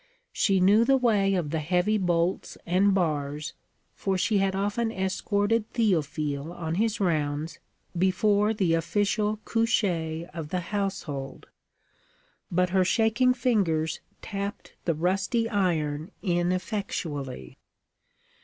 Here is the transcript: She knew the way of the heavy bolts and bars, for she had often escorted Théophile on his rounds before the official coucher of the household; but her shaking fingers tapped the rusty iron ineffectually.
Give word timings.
She 0.33 0.59
knew 0.59 0.83
the 0.83 0.97
way 0.97 1.35
of 1.35 1.51
the 1.51 1.59
heavy 1.59 1.99
bolts 1.99 2.57
and 2.65 2.91
bars, 2.91 3.53
for 3.93 4.17
she 4.17 4.39
had 4.39 4.55
often 4.55 4.91
escorted 4.91 5.71
Théophile 5.75 6.49
on 6.57 6.73
his 6.73 6.99
rounds 6.99 7.59
before 7.95 8.51
the 8.51 8.73
official 8.73 9.37
coucher 9.45 10.27
of 10.33 10.49
the 10.49 10.61
household; 10.73 11.45
but 12.51 12.71
her 12.71 12.83
shaking 12.83 13.35
fingers 13.35 13.99
tapped 14.23 14.73
the 14.85 14.95
rusty 14.95 15.47
iron 15.47 16.09
ineffectually. 16.23 17.59